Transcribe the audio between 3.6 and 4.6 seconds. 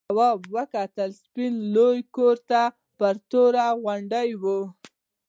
غونډۍ و.